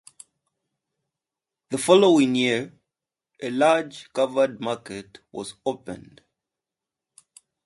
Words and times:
The 1.69 1.77
following 1.77 2.33
year, 2.33 2.73
a 3.39 3.51
large 3.51 4.11
covered 4.13 4.59
market 4.59 5.19
was 5.31 5.53
opened. 5.63 6.21